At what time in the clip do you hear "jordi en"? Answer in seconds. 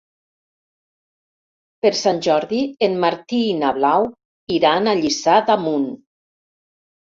2.27-2.95